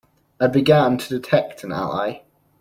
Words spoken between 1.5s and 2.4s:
an ally.